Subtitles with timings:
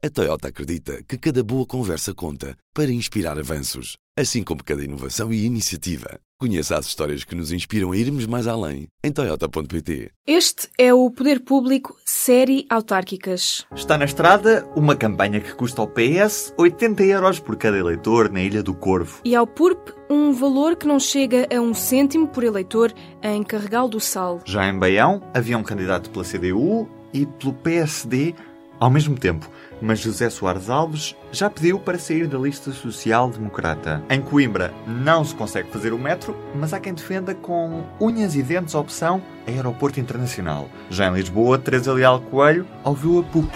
[0.00, 5.32] A Toyota acredita que cada boa conversa conta para inspirar avanços, assim como cada inovação
[5.32, 6.20] e iniciativa.
[6.38, 10.12] Conheça as histórias que nos inspiram a irmos mais além em Toyota.pt.
[10.24, 13.66] Este é o Poder Público Série Autárquicas.
[13.74, 18.40] Está na estrada uma campanha que custa ao PS 80 euros por cada eleitor na
[18.40, 19.20] Ilha do Corvo.
[19.24, 23.88] E ao PURP, um valor que não chega a um cêntimo por eleitor em Carregal
[23.88, 24.42] do Sal.
[24.44, 28.34] Já em Baião, havia um candidato pela CDU e pelo PSD
[28.80, 29.50] ao mesmo tempo,
[29.80, 34.02] mas José Soares Alves já pediu para sair da lista social-democrata.
[34.08, 38.42] Em Coimbra não se consegue fazer o metro, mas há quem defenda com unhas e
[38.42, 40.68] dentes a opção Aeroporto Internacional.
[40.90, 43.50] Já em Lisboa, Teresa Leal Coelho ouviu a PUP.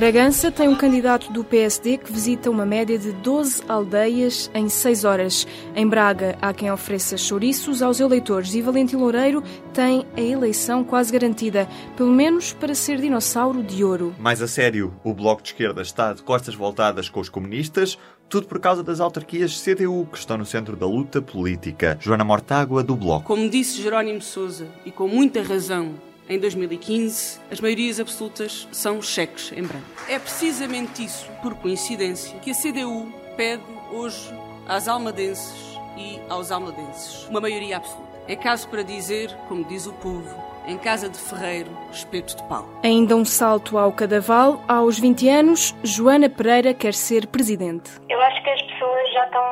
[0.00, 5.04] Bragança tem um candidato do PSD que visita uma média de 12 aldeias em 6
[5.04, 5.46] horas.
[5.76, 9.44] Em Braga, há quem ofereça chouriços aos eleitores e Valentim Loureiro
[9.74, 11.68] tem a eleição quase garantida,
[11.98, 14.14] pelo menos para ser dinossauro de ouro.
[14.18, 18.46] Mais a sério, o Bloco de Esquerda está de costas voltadas com os comunistas, tudo
[18.46, 21.98] por causa das autarquias CDU que estão no centro da luta política.
[22.00, 23.26] Joana Mortágua, do Bloco.
[23.26, 25.92] Como disse Jerónimo Sousa, e com muita razão,
[26.30, 29.84] em 2015, as maiorias absolutas são cheques em branco.
[30.08, 34.32] É precisamente isso, por coincidência, que a CDU pede hoje
[34.68, 38.08] às almadenses e aos almadenses uma maioria absoluta.
[38.28, 40.32] É caso para dizer, como diz o povo,
[40.68, 42.68] em casa de ferreiro, espeto de pau.
[42.84, 44.62] Ainda um salto ao cadaval.
[44.68, 47.90] Aos 20 anos, Joana Pereira quer ser presidente.
[48.08, 49.42] Eu acho que as pessoas já estão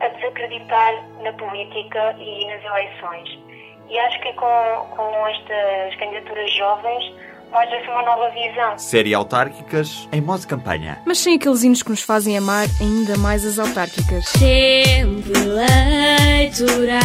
[0.00, 3.45] a desacreditar na política e nas eleições.
[3.88, 7.14] E acho que com, com estas candidaturas jovens
[7.50, 8.78] mostra-se uma nova visão.
[8.78, 11.00] Série autárquicas em modo campanha.
[11.06, 14.32] Mas sem aqueles hinos que nos fazem amar ainda mais as autárquicas.
[14.32, 16.96] Tempo eleitoral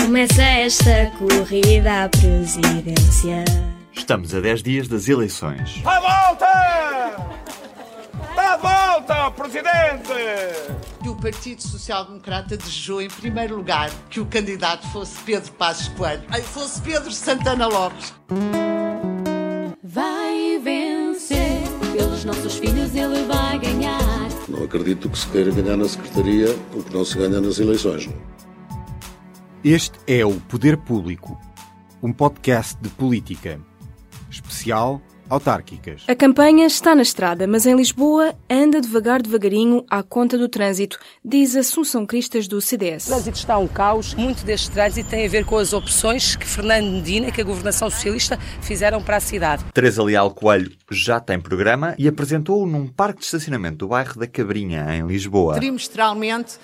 [0.00, 3.44] Começa esta corrida à presidência
[3.92, 5.82] Estamos a 10 dias das eleições.
[5.84, 7.47] À volta!
[8.48, 10.10] À volta, presidente!
[11.04, 15.88] E o Partido Social Democrata desejou, em primeiro lugar, que o candidato fosse Pedro Passos
[15.88, 18.14] Coelho, fosse Pedro Santana Lopes.
[19.84, 21.60] Vai vencer,
[21.92, 24.00] pelos nossos filhos ele vai ganhar.
[24.48, 28.08] Não acredito que se queira ganhar na Secretaria o que não se ganha nas eleições.
[29.62, 31.38] Este é o Poder Público,
[32.02, 33.60] um podcast de política.
[34.30, 36.02] Especial autárquicas.
[36.08, 40.98] A campanha está na estrada, mas em Lisboa anda devagar, devagarinho, à conta do trânsito,
[41.24, 43.06] diz Assunção Cristas do CDS.
[43.06, 44.14] O trânsito está um caos.
[44.14, 47.90] Muito deste trânsito tem a ver com as opções que Fernando Medina, que a governação
[47.90, 49.64] socialista, fizeram para a cidade.
[49.72, 54.26] Teresa Leal Coelho já tem programa e apresentou-o num parque de estacionamento do bairro da
[54.26, 55.54] Cabrinha, em Lisboa.
[55.54, 56.58] Trimestralmente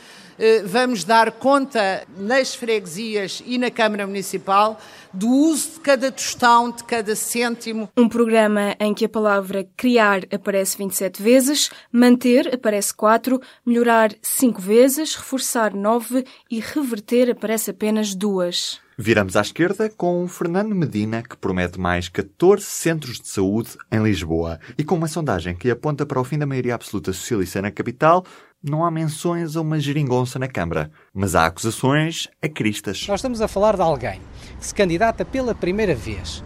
[0.67, 4.81] vamos dar conta nas freguesias e na Câmara Municipal
[5.12, 7.89] do uso de cada tostão, de cada cêntimo.
[7.97, 14.61] Um programa em que a palavra criar aparece 27 vezes, manter aparece 4, melhorar 5
[14.61, 18.83] vezes, reforçar 9 e reverter aparece apenas 2.
[18.97, 24.00] Viramos à esquerda com o Fernando Medina, que promete mais 14 centros de saúde em
[24.00, 24.61] Lisboa.
[24.78, 28.25] E com uma sondagem que aponta para o fim da maioria absoluta socialista na capital,
[28.64, 33.06] não há menções a uma geringonça na Câmara, mas há acusações a cristas.
[33.06, 34.20] Nós estamos a falar de alguém
[34.58, 36.42] que se candidata pela primeira vez,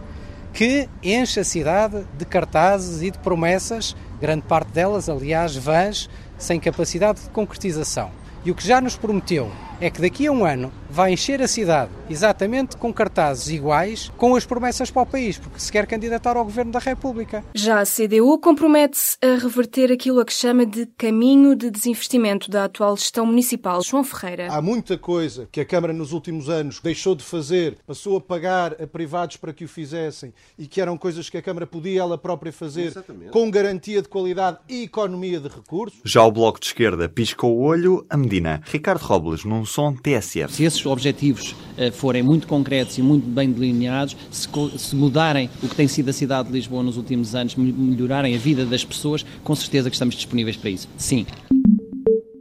[0.53, 6.59] que enche a cidade de cartazes e de promessas, grande parte delas, aliás, vãs, sem
[6.59, 8.11] capacidade de concretização.
[8.45, 11.49] E o que já nos prometeu é que daqui a um ano vai encher a
[11.49, 16.37] cidade exatamente com cartazes iguais com as promessas para o país, porque se quer candidatar
[16.37, 17.45] ao Governo da República.
[17.55, 22.65] Já a CDU compromete-se a reverter aquilo a que chama de caminho de desinvestimento da
[22.65, 23.83] atual gestão municipal.
[23.83, 24.49] João Ferreira.
[24.51, 28.81] Há muita coisa que a Câmara nos últimos anos deixou de fazer, passou a pagar
[28.83, 32.17] a privados para que o fizessem e que eram coisas que a Câmara podia ela
[32.17, 33.31] própria fazer Exatamente.
[33.31, 36.01] com garantia de qualidade e economia de recursos.
[36.05, 38.63] Já o Bloco de Esquerda piscou o olho a Medina.
[38.65, 40.53] Ricardo Robles, num som TSF.
[40.53, 45.69] Se esses objetivos uh, forem muito concretos e muito bem delineados, se, se, mudarem o
[45.69, 49.25] que tem sido a cidade de Lisboa nos últimos anos, melhorarem a vida das pessoas,
[49.45, 50.89] com certeza que estamos disponíveis para isso.
[50.97, 51.27] Sim.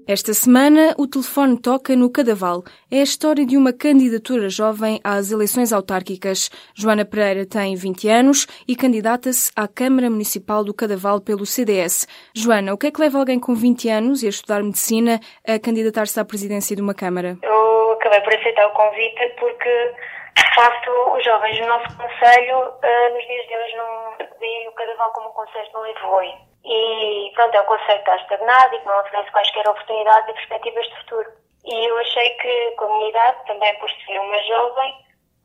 [0.07, 2.63] Esta semana, o telefone toca no Cadaval.
[2.89, 6.49] É a história de uma candidatura jovem às eleições autárquicas.
[6.73, 12.07] Joana Pereira tem 20 anos e candidata-se à Câmara Municipal do Cadaval pelo CDS.
[12.33, 15.59] Joana, o que é que leva alguém com 20 anos e a estudar medicina a
[15.59, 17.37] candidatar-se à presidência de uma Câmara?
[17.43, 19.91] Eu acabei por aceitar o convite porque,
[20.37, 22.73] de facto, os jovens do nosso Conselho,
[23.13, 27.55] nos dias de hoje, não veem o Cadaval como um Conselho não evolui e pronto,
[27.55, 30.95] é um conceito que está estagnado e que não oferece quaisquer oportunidades e perspectivas de
[30.97, 31.31] futuro.
[31.65, 34.93] E eu achei que a comunidade, também por ser uma jovem,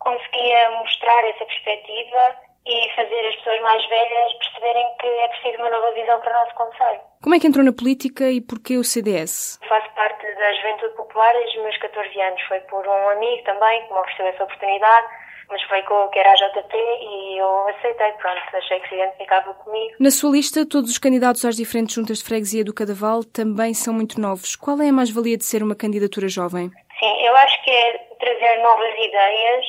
[0.01, 2.37] conseguia mostrar essa perspectiva
[2.67, 6.41] e fazer as pessoas mais velhas perceberem que é preciso uma nova visão para o
[6.41, 7.01] nosso Conselho.
[7.23, 9.59] Como é que entrou na política e porquê o CDS?
[9.69, 12.43] Faço parte da Juventude Popular desde os meus 14 anos.
[12.43, 15.07] Foi por um amigo também que me ofereceu essa oportunidade,
[15.49, 18.95] mas foi com o que era a JP e eu aceitei, pronto, achei que se
[18.95, 19.95] identificava comigo.
[20.01, 23.93] Na sua lista, todos os candidatos às diferentes juntas de freguesia do Cadaval também são
[23.93, 24.57] muito novos.
[24.57, 26.71] Qual é a mais-valia de ser uma candidatura jovem?
[26.99, 29.67] Sim, eu acho que é trazer novas ideias,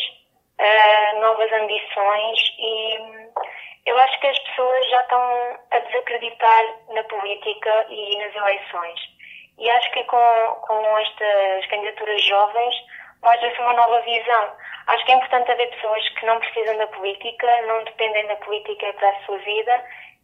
[0.63, 2.98] uh, novas ambições e
[3.86, 9.00] eu acho que as pessoas já estão a desacreditar na política e nas eleições.
[9.60, 12.75] E acho que com, com estas candidaturas jovens
[13.21, 14.51] mostra-se uma nova visão.
[14.88, 18.94] Acho que é importante haver pessoas que não precisam da política, não dependem da política
[18.94, 19.83] para a sua vida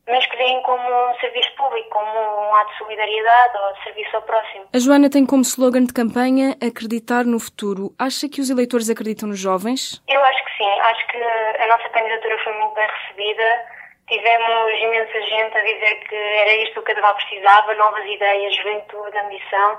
[0.10, 4.16] mas que veem como um serviço público, como um ato de solidariedade ou de serviço
[4.16, 4.66] ao próximo.
[4.74, 7.94] A Joana tem como slogan de campanha acreditar no futuro.
[7.98, 10.02] Acha que os eleitores acreditam nos jovens?
[10.08, 10.80] Eu acho que sim.
[10.82, 13.80] Acho que a nossa candidatura foi muito bem recebida.
[14.08, 19.18] Tivemos imensa gente a dizer que era isto que o Cadaval precisava, novas ideias, juventude,
[19.18, 19.78] ambição.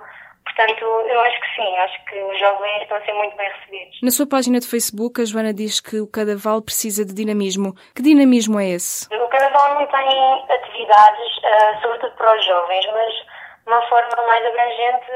[0.61, 3.99] Portanto, eu acho que sim, acho que os jovens estão a ser muito bem recebidos.
[4.03, 7.73] Na sua página de Facebook, a Joana diz que o Cadaval precisa de dinamismo.
[7.97, 9.09] Que dinamismo é esse?
[9.09, 14.45] O Cadaval não tem atividades, uh, sobretudo para os jovens, mas de uma forma mais
[14.45, 15.11] abrangente,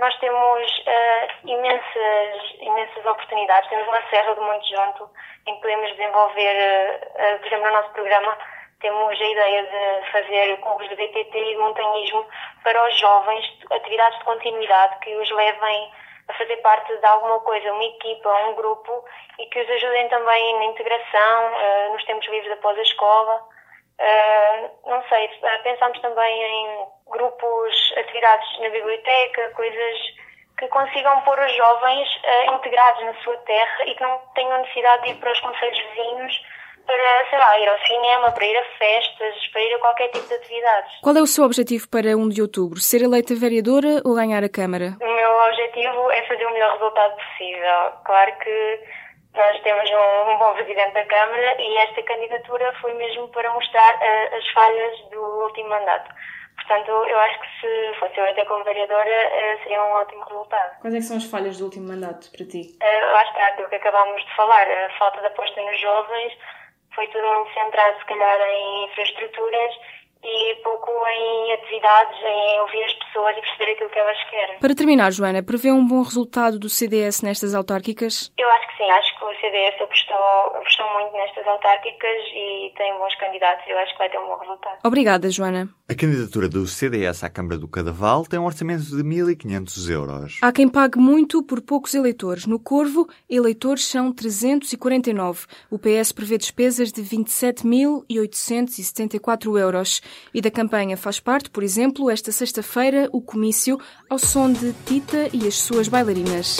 [0.00, 3.68] nós temos uh, imensas, imensas oportunidades.
[3.68, 5.10] Temos uma Serra do Monte Junto
[5.46, 8.38] em que podemos desenvolver, uh, por exemplo, no nosso programa,
[8.80, 12.26] temos a ideia de fazer clubes de BTT e de montanhismo
[12.62, 15.92] para os jovens, atividades de continuidade que os levem
[16.28, 19.04] a fazer parte de alguma coisa, uma equipa, um grupo
[19.38, 23.42] e que os ajudem também na integração, uh, nos tempos livres após a escola.
[23.98, 29.98] Uh, não sei, uh, pensamos também em grupos, atividades na biblioteca, coisas
[30.58, 32.08] que consigam pôr os jovens
[32.52, 36.42] integrados na sua terra e que não tenham necessidade de ir para os conselhos vizinhos
[36.88, 40.26] para, sei lá, ir ao cinema, para ir a festas, para ir a qualquer tipo
[40.26, 41.00] de atividades.
[41.02, 42.80] Qual é o seu objetivo para 1 de outubro?
[42.80, 44.96] Ser eleita vereadora ou ganhar a Câmara?
[44.98, 47.92] O meu objetivo é fazer o melhor resultado possível.
[48.06, 48.80] Claro que
[49.36, 53.94] nós temos um, um bom presidente da Câmara e esta candidatura foi mesmo para mostrar
[53.94, 56.10] uh, as falhas do último mandato.
[56.56, 60.80] Portanto, eu acho que se fosse eleita como vereadora, uh, seria um ótimo resultado.
[60.80, 62.78] Quais é são as falhas do último mandato para ti?
[62.80, 66.32] Uh, lá está, aquilo que acabámos de falar, a falta de aposta nos jovens,
[66.98, 69.74] foi tudo muito centrado, se calhar, em infraestruturas
[70.88, 74.58] pouco em atividades, em ouvir as pessoas e perceber aquilo que elas querem.
[74.58, 78.32] Para terminar, Joana, prevê um bom resultado do CDS nestas autárquicas?
[78.38, 80.16] Eu acho que sim, acho que o CDS apostou,
[80.56, 84.26] apostou muito nestas autárquicas e tem bons candidatos e eu acho que vai ter um
[84.26, 84.78] bom resultado.
[84.84, 85.68] Obrigada, Joana.
[85.88, 90.38] A candidatura do CDS à Câmara do Cadaval tem um orçamento de 1.500 euros.
[90.42, 92.46] Há quem pague muito por poucos eleitores.
[92.46, 95.46] No Corvo, eleitores são 349.
[95.70, 100.00] O PS prevê despesas de 27.874 euros.
[100.32, 103.78] E da campanha faz parte, por exemplo, esta sexta-feira, o comício
[104.08, 106.58] ao som de Tita e as suas bailarinas.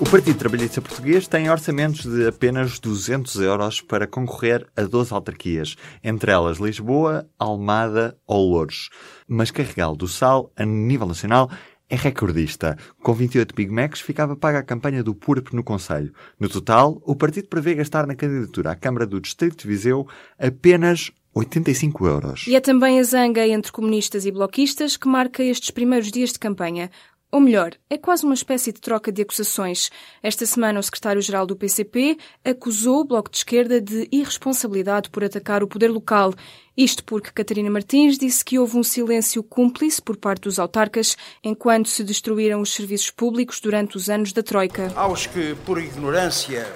[0.00, 5.76] O Partido Trabalhista Português tem orçamentos de apenas 200 euros para concorrer a 12 autarquias,
[6.02, 8.88] entre elas Lisboa, Almada ou Louros.
[9.26, 11.50] Mas Carregal do Sal, a nível nacional,
[11.90, 12.76] é recordista.
[13.02, 16.12] Com 28 Big Macs ficava paga a campanha do PURP no Conselho.
[16.38, 20.06] No total, o partido prevê gastar na candidatura à Câmara do Distrito de Viseu
[20.38, 22.46] apenas 85 euros.
[22.46, 26.38] E é também a zanga entre comunistas e bloquistas que marca estes primeiros dias de
[26.38, 26.90] campanha.
[27.30, 29.90] Ou melhor, é quase uma espécie de troca de acusações.
[30.22, 35.62] Esta semana, o secretário-geral do PCP acusou o Bloco de Esquerda de irresponsabilidade por atacar
[35.62, 36.32] o poder local.
[36.74, 41.90] Isto porque Catarina Martins disse que houve um silêncio cúmplice por parte dos autarcas enquanto
[41.90, 44.90] se destruíram os serviços públicos durante os anos da Troika.
[44.96, 46.66] Aos que, por ignorância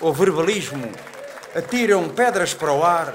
[0.00, 0.90] ou verbalismo,
[1.54, 3.14] atiram pedras para o ar,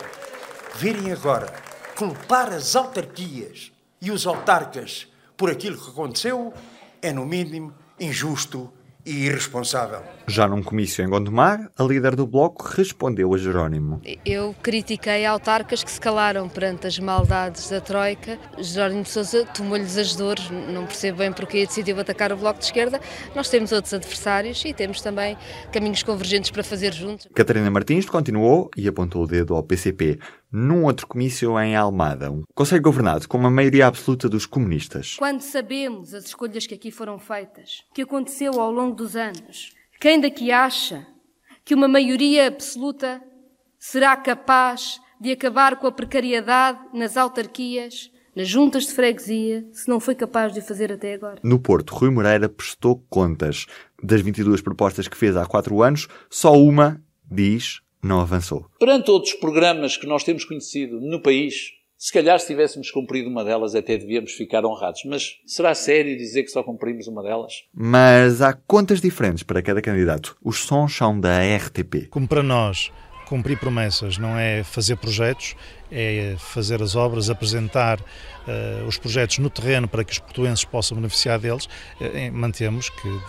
[0.75, 1.51] virem agora
[1.95, 3.71] culpar as autarquias
[4.01, 6.53] e os autarcas por aquilo que aconteceu
[7.01, 8.71] é, no mínimo, injusto
[9.05, 10.01] e irresponsável.
[10.27, 14.01] Já num comício em Gondomar, a líder do Bloco respondeu a Jerónimo.
[14.25, 18.37] Eu critiquei autarcas que se calaram perante as maldades da Troika.
[18.57, 22.65] Jerónimo de Sousa tomou-lhes as dores, não percebo bem porque decidiu atacar o Bloco de
[22.65, 22.99] Esquerda.
[23.35, 25.37] Nós temos outros adversários e temos também
[25.71, 27.27] caminhos convergentes para fazer juntos.
[27.33, 30.19] Catarina Martins continuou e apontou o dedo ao PCP
[30.51, 35.15] num outro comício em Almada, um conselho governado com uma maioria absoluta dos comunistas.
[35.17, 39.73] Quando sabemos as escolhas que aqui foram feitas, o que aconteceu ao longo dos anos,
[39.99, 41.05] quem daqui acha
[41.63, 43.21] que uma maioria absoluta
[43.77, 49.99] será capaz de acabar com a precariedade nas autarquias, nas juntas de freguesia, se não
[49.99, 51.39] foi capaz de o fazer até agora?
[51.43, 53.65] No Porto, Rui Moreira prestou contas.
[54.01, 58.65] Das 22 propostas que fez há quatro anos, só uma, diz, não avançou.
[58.79, 63.43] Perante outros programas que nós temos conhecido no país, se calhar se tivéssemos cumprido uma
[63.43, 65.03] delas até devíamos ficar honrados.
[65.05, 67.65] Mas será sério dizer que só cumprimos uma delas?
[67.73, 70.37] Mas há contas diferentes para cada candidato.
[70.41, 72.07] Os sons são da RTP.
[72.09, 72.89] Como para nós,
[73.27, 75.55] cumprir promessas não é fazer projetos,
[75.91, 80.95] é fazer as obras, apresentar uh, os projetos no terreno para que os portuenses possam
[80.95, 81.65] beneficiar deles.
[81.99, 83.19] Uh, mantemos que,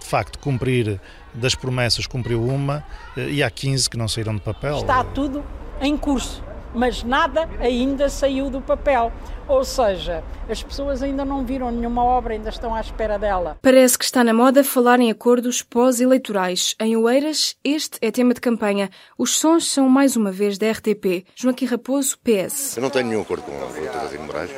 [0.00, 1.00] de facto, cumprir
[1.32, 2.84] das promessas cumpriu uma
[3.16, 4.78] uh, e há 15 que não saíram de papel.
[4.78, 5.44] Está tudo
[5.80, 6.42] em curso
[6.74, 9.12] mas nada ainda saiu do papel.
[9.48, 13.58] Ou seja, as pessoas ainda não viram nenhuma obra, ainda estão à espera dela.
[13.60, 16.76] Parece que está na moda falar em acordos pós-eleitorais.
[16.80, 18.90] Em Oeiras, este é tema de campanha.
[19.18, 21.26] Os sons são mais uma vez da RTP.
[21.34, 22.76] Joaquim Raposo, PS.
[22.76, 24.50] Eu não tenho nenhum acordo com a doutora de Moraes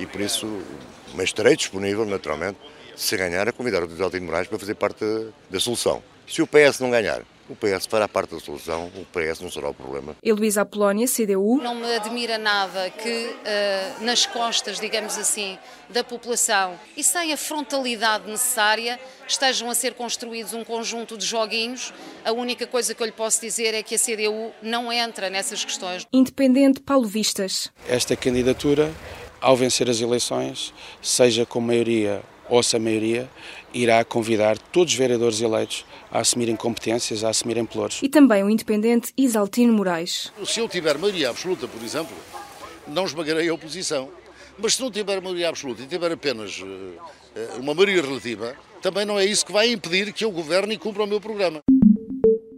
[0.00, 0.48] e por isso,
[1.14, 2.58] mas estarei disponível, naturalmente,
[2.96, 4.02] se ganhar, a convidar o Dr.
[4.02, 5.04] Altino Moraes para fazer parte
[5.50, 6.02] da solução.
[6.26, 9.68] Se o PS não ganhar, o PS fará parte da solução, o PS não será
[9.68, 10.16] o problema.
[10.22, 11.60] Heloísa Apolónia, CDU.
[11.62, 15.58] Não me admira nada que uh, nas costas, digamos assim,
[15.90, 21.92] da população e sem a frontalidade necessária estejam a ser construídos um conjunto de joguinhos.
[22.24, 25.64] A única coisa que eu lhe posso dizer é que a CDU não entra nessas
[25.64, 26.06] questões.
[26.12, 27.70] Independente Paulo Vistas.
[27.88, 28.90] Esta candidatura,
[29.40, 30.72] ao vencer as eleições,
[31.02, 32.22] seja com maioria
[32.52, 33.30] ou se a maioria,
[33.72, 38.00] irá convidar todos os vereadores eleitos a assumirem competências, a assumirem pelouros.
[38.02, 40.30] E também o independente Isaltino Moraes.
[40.44, 42.14] Se eu tiver maioria absoluta, por exemplo,
[42.86, 44.10] não esmagarei a oposição.
[44.58, 49.18] Mas se não tiver maioria absoluta e tiver apenas uh, uma maioria relativa, também não
[49.18, 51.62] é isso que vai impedir que eu governe e cumpra o meu programa.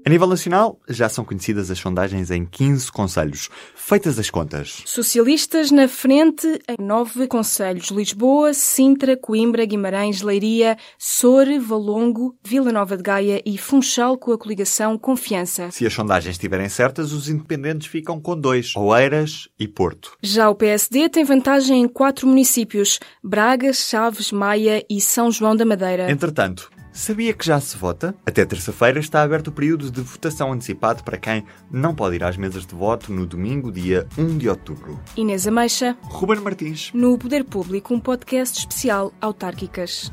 [0.06, 3.48] A nível nacional, já são conhecidas as sondagens em 15 conselhos.
[3.74, 4.82] Feitas as contas.
[4.84, 12.98] Socialistas na frente em nove conselhos: Lisboa, Sintra, Coimbra, Guimarães, Leiria, Soure, Valongo, Vila Nova
[12.98, 15.70] de Gaia e Funchal com a coligação Confiança.
[15.70, 20.18] Se as sondagens estiverem certas, os independentes ficam com dois: Oeiras e Porto.
[20.22, 25.64] Já o PSD tem vantagem em quatro municípios: Braga, Chaves, Maia e São João da
[25.64, 26.10] Madeira.
[26.10, 28.14] Entretanto, Sabia que já se vota?
[28.24, 32.36] Até terça-feira está aberto o período de votação antecipado para quem não pode ir às
[32.36, 35.00] mesas de voto no domingo, dia 1 de outubro.
[35.16, 35.98] Inês Ameixa.
[36.02, 36.92] Ruben Martins.
[36.94, 40.12] No Poder Público, um podcast especial Autárquicas.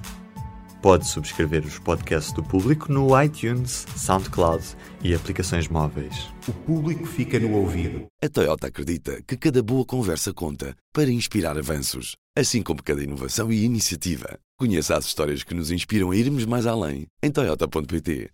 [0.81, 4.65] Pode subscrever os podcasts do Público no iTunes, SoundCloud
[5.03, 6.29] e aplicações móveis.
[6.47, 8.07] O público fica no ouvido.
[8.19, 13.51] A Toyota acredita que cada boa conversa conta para inspirar avanços, assim como cada inovação
[13.51, 14.39] e iniciativa.
[14.61, 18.29] Conheça as histórias que nos inspiram a irmos mais além em Toyota.pt.